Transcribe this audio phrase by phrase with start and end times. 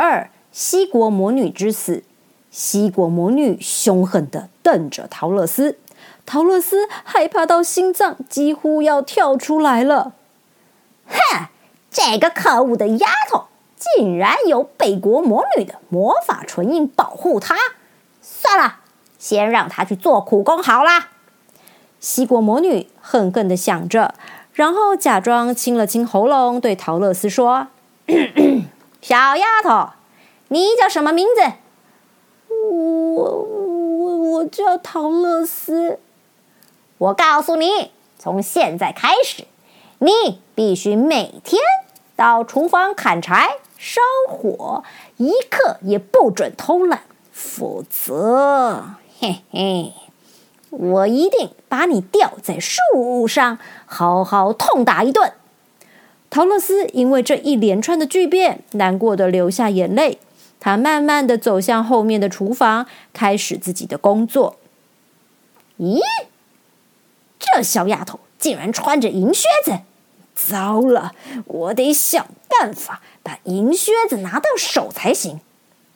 [0.00, 2.04] 二：西国魔女之死。
[2.50, 5.78] 西国魔女凶狠地瞪着陶乐斯，
[6.24, 10.14] 陶乐斯害怕到心脏几乎要跳出来了。
[11.06, 11.46] 哼，
[11.90, 13.44] 这个可恶的丫头，
[13.76, 17.54] 竟然有北国魔女的魔法唇印保护她。
[18.22, 18.78] 算了，
[19.18, 21.10] 先让她去做苦工好啦。
[22.00, 24.14] 西国魔女恨恨地想着。
[24.52, 27.68] 然后假装清了清喉咙，对陶乐斯说
[29.00, 29.90] ：“小丫头，
[30.48, 31.52] 你叫什么名字
[32.48, 35.98] ？”“我我我叫陶乐斯。
[36.98, 39.44] ”“我告诉你，从现在开始，
[39.98, 41.60] 你必须每天
[42.16, 44.84] 到厨房砍柴、烧火，
[45.16, 48.84] 一刻也不准偷懒，否则，
[49.18, 49.92] 嘿嘿。”
[50.70, 55.32] 我一定把你吊在树上，好好痛打一顿。
[56.30, 60.18] 陶乐斯因为这一连串的巨变，难过的流下眼泪。
[60.60, 64.56] 他慢慢的走向后面的厨房，开始自己的工作。
[65.78, 65.98] 咦，
[67.38, 69.80] 这小丫头竟然穿着银靴子！
[70.34, 71.12] 糟了，
[71.46, 75.40] 我得想办法把银靴子拿到手才行。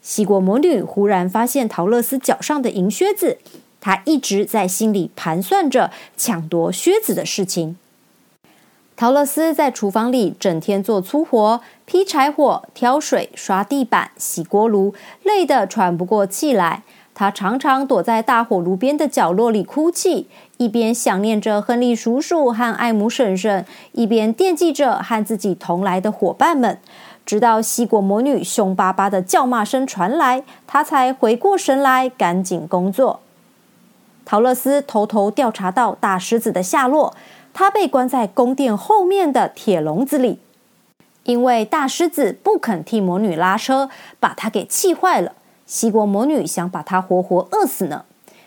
[0.00, 3.38] 西国魔女忽然发现陶乐斯脚上的银靴子。
[3.80, 7.76] 她一直在心里盘算着抢夺靴子的事情。
[9.00, 14.92] 陶乐斯在厨房里整天做粗活，劈柴火、挑水、刷地板、洗锅炉，
[15.22, 16.82] 累得喘不过气来。
[17.14, 26.78] 他常常躲在大火炉边的角落里哭泣，一边想念着亨利叔叔和艾姆婶婶，一边惦记着和自己同来的伙伴们。
[27.24, 33.20] 直到西果魔女凶巴巴的叫骂声传来，他才回过神来，赶紧工作。
[34.26, 37.16] 陶乐斯偷偷调查到大狮子的下落，
[37.52, 40.38] 他被关在宫殿后面的铁笼子里，
[41.24, 45.32] 因为大狮子不肯替魔女拉车，把他给气坏了。
[45.66, 48.04] 西国魔女想把他活活饿死呢。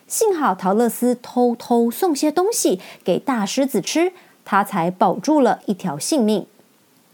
[0.08, 4.12] 幸好陶乐斯偷偷送些东西给大狮子吃，
[4.44, 6.46] 他才保住了一条性命。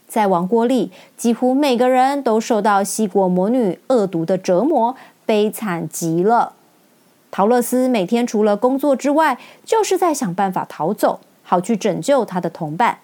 [0.07, 6.53] 在王国里，几乎每个人都受到西国魔女恶毒的折磨，悲惨极了。
[7.29, 11.19] 陶乐斯每天除了工作之外，就是在想办法逃走，
[11.49, 12.99] 好去拯救他的同伴。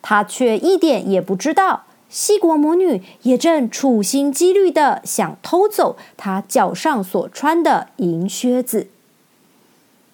[0.00, 8.88] 他却一点也不知道，西国魔女也正处心积虑的想偷走他脚上所穿的银靴子。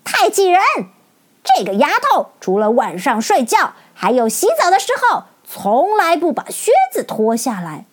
[0.03, 0.61] 太气人！
[1.45, 7.85] 这个丫头除了晚上睡觉，还有洗澡的时候，从来不把靴子脱下来。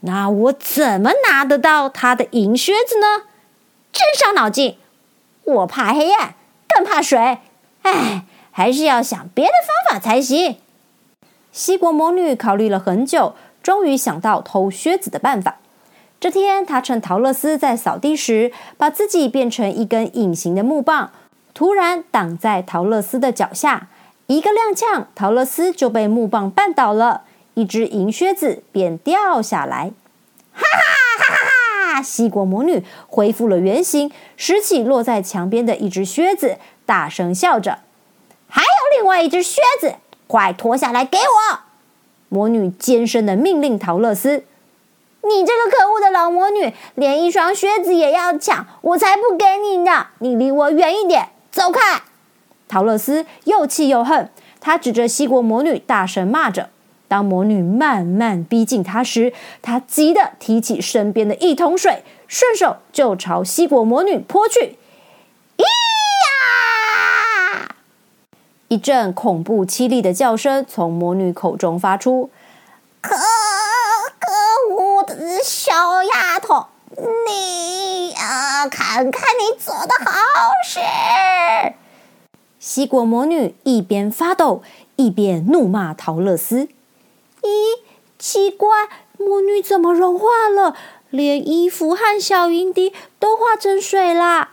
[0.00, 3.24] 那我怎么拿得到她的银靴子呢？
[3.92, 4.78] 真伤脑筋！
[5.44, 6.34] 我怕黑暗，
[6.66, 7.40] 更怕水。
[7.82, 8.24] 唉，
[8.60, 10.58] 还是要想别的方法才行。
[11.50, 15.56] 西国魔女考虑了很久，终于想到偷靴子的办法。
[16.20, 21.10] 这天，她趁陶乐斯在扫地时，把自己变成一根隐形的木棒，
[21.54, 23.88] 突然挡在陶乐斯的脚下。
[24.26, 27.22] 一个踉跄，陶乐斯就被木棒绊倒了，
[27.54, 29.92] 一只银靴子便掉下来。
[30.52, 32.02] 哈哈哈哈哈！
[32.02, 37.78] 西国魔女恢复了原形，拾起落在墙边的一只靴子，大声笑着
[38.50, 39.94] ：“还有另外一只靴子，
[40.26, 41.60] 快脱下来给我！”
[42.28, 44.44] 魔女尖声的命令陶乐斯
[45.22, 50.08] ：“你这个可恶的老魔女，连一双靴子也要抢，我才不给你呢！
[50.18, 52.02] 你离我远一点，走开！”
[52.68, 54.30] 陶乐斯又气又恨，
[54.60, 56.70] 他指着西国魔女大声骂着。
[57.08, 64.76] 当魔女慢慢逼近他时，他急得提起身边的一桶水，顺手就朝西国魔女泼去。
[68.70, 72.30] 一阵恐怖凄厉的叫声从魔女口中发出。
[73.00, 76.66] 可可恶的小丫头，
[77.26, 80.12] 你啊，看看你做的好
[80.64, 80.78] 事！
[82.60, 84.62] 西果魔女一边发抖，
[84.94, 86.68] 一边怒骂陶乐斯。
[87.42, 87.80] 咦，
[88.20, 88.68] 奇怪，
[89.18, 90.76] 魔女怎么融化了？
[91.10, 94.50] 连衣服和小银滴都化成水啦！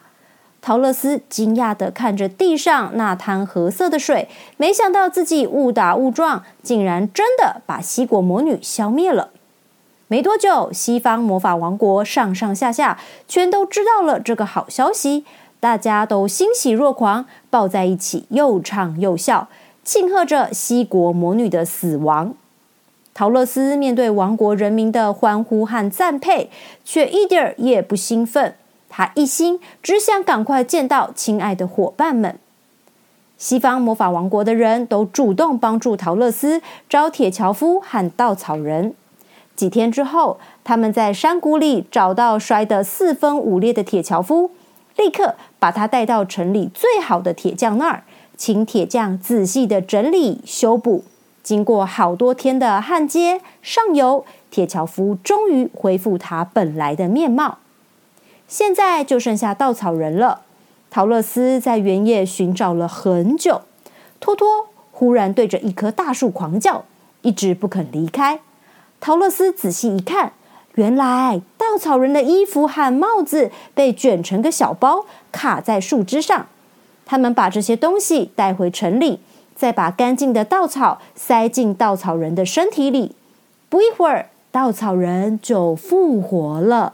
[0.67, 4.27] 陶乐斯惊讶的看着地上那滩褐色的水，
[4.57, 9.29] 没想到自己误打误撞，竟然真的把西国魔女消灭了。
[10.09, 12.99] 没多久，西方魔法王国上上下下
[13.29, 15.23] 全都知道了这个好消息，
[15.61, 19.47] 大家都欣喜若狂，抱在一起又唱又笑，
[19.85, 22.33] 庆贺着西国魔女的死亡。
[23.13, 26.49] 陶乐斯面对王国人民的欢呼和赞佩，
[26.83, 28.55] 却一点儿也不兴奋。
[28.89, 32.39] 他一心只想赶快见到亲爱的伙伴们。
[33.37, 38.95] 西方魔法王国的人都主动帮助陶乐斯找铁樵夫和稻草人。
[39.55, 44.51] 几天之后，他们在山谷里找到摔得四分五裂的铁樵夫，
[44.95, 48.03] 立刻把他带到城里最好的铁匠那儿，
[48.35, 51.03] 请铁匠仔细的整理修补。
[51.43, 57.59] 经过好多天的焊接上油，铁樵夫终于恢复他本来的面貌。
[58.47, 60.41] 现在就剩下稻草人了。
[60.89, 63.61] 陶乐斯在原野寻找了很久，
[64.19, 66.85] 托托忽然对着一棵大树狂叫，
[67.21, 68.39] 一直不肯离开。
[68.99, 70.33] 陶乐斯仔细一看，
[70.75, 76.47] 原来稻草人的衣服和帽子被卷成个小包，卡在树枝上。
[77.05, 79.19] 他们把这些东西带回城里。
[79.55, 83.15] 再把干净的稻草塞进稻草人的身体里，
[83.69, 86.93] 不一会儿，稻草人就复活了。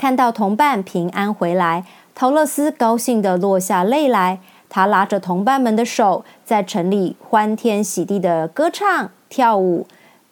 [0.00, 4.40] 看到同伴平安回来，陶乐斯高兴的落下泪来。
[4.70, 9.86] 他拉着同伴们的手，在城里欢天喜地的歌唱跳舞，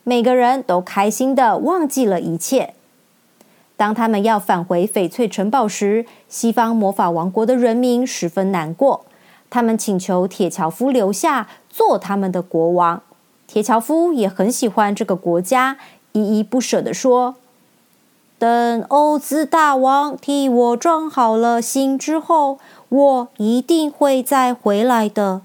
[0.04, 2.72] 每个人都开心的忘记了一切。
[3.76, 9.04] 当他们要返回翡翠城堡时，西方魔法王国的人民十分难过。
[9.50, 13.02] 他们请求铁樵夫留下做他们的国王。
[13.46, 15.76] 铁樵夫也很喜欢这个国家，
[16.12, 17.34] 依依不舍地说
[18.38, 25.42] ：“等欧兹大王替我装好了心之后，我一定会再回来的。”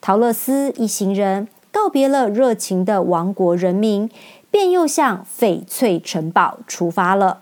[0.00, 4.10] 陶乐斯一行人告别了热情的王国人民，
[4.50, 7.38] 便又向翡翠城堡出发了。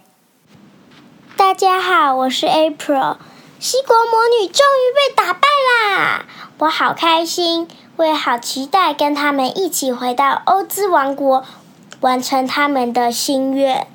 [1.36, 3.16] 大家好，我是 April。
[3.58, 6.26] 西国魔女终于被打败啦！
[6.58, 11.42] 我好开心，我也好期待跟他们一起回到欧兹王国，
[12.00, 13.86] 完成他们的心愿。